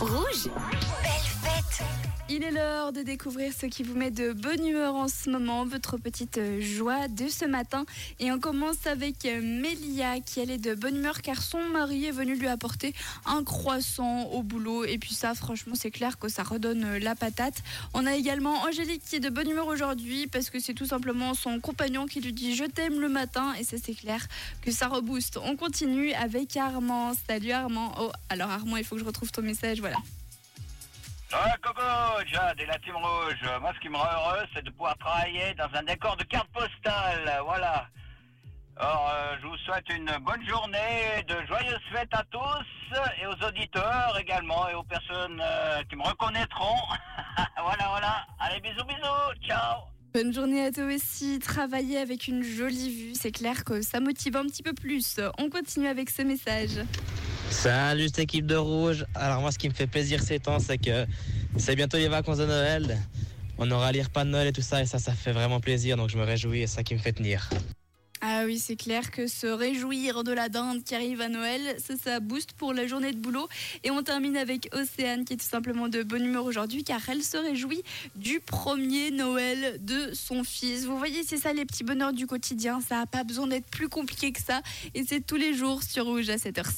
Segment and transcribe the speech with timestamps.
[0.00, 0.48] Rouge.
[2.36, 5.64] Il est l'heure de découvrir ce qui vous met de bonne humeur en ce moment,
[5.64, 7.86] votre petite joie de ce matin.
[8.18, 12.10] Et on commence avec euh, Mélia qui est de bonne humeur car son mari est
[12.10, 12.92] venu lui apporter
[13.24, 14.84] un croissant au boulot.
[14.84, 17.62] Et puis ça, franchement, c'est clair que ça redonne euh, la patate.
[17.92, 21.34] On a également Angélique qui est de bonne humeur aujourd'hui parce que c'est tout simplement
[21.34, 23.54] son compagnon qui lui dit je t'aime le matin.
[23.60, 24.26] Et ça, c'est clair
[24.60, 25.38] que ça rebooste.
[25.40, 27.12] On continue avec Armand.
[27.28, 27.94] Salut Armand.
[28.00, 29.78] Oh, alors Armand, il faut que je retrouve ton message.
[29.78, 29.98] Voilà.
[31.34, 31.82] Ouais, Coco,
[32.26, 33.60] Jade et la Team Rouge.
[33.60, 36.48] Moi, ce qui me rend heureux, c'est de pouvoir travailler dans un décor de carte
[36.52, 37.40] postale.
[37.44, 37.88] Voilà.
[38.76, 43.46] Alors, euh, je vous souhaite une bonne journée, de joyeuses fêtes à tous et aux
[43.46, 46.78] auditeurs également et aux personnes euh, qui me reconnaîtront.
[47.62, 48.26] voilà, voilà.
[48.38, 49.46] Allez, bisous, bisous.
[49.46, 49.80] Ciao.
[50.12, 51.40] Bonne journée à toi aussi.
[51.40, 55.18] Travailler avec une jolie vue, c'est clair que ça motive un petit peu plus.
[55.38, 56.84] On continue avec ce message.
[57.54, 59.06] Salut cette équipe de rouge.
[59.14, 61.06] Alors moi ce qui me fait plaisir ces temps c'est que
[61.56, 62.98] c'est bientôt les vacances de Noël.
[63.58, 65.96] On aura les repas de Noël et tout ça et ça ça fait vraiment plaisir
[65.96, 67.48] donc je me réjouis et ça qui me fait tenir.
[68.26, 71.92] Ah oui, c'est clair que se réjouir de la dinde qui arrive à Noël, ça,
[72.02, 73.50] ça booste pour la journée de boulot.
[73.82, 77.22] Et on termine avec Océane qui est tout simplement de bonne humeur aujourd'hui car elle
[77.22, 77.82] se réjouit
[78.16, 80.86] du premier Noël de son fils.
[80.86, 82.80] Vous voyez, c'est ça les petits bonheurs du quotidien.
[82.80, 84.62] Ça n'a pas besoin d'être plus compliqué que ça.
[84.94, 86.72] Et c'est tous les jours sur Rouge à cette heure-ci.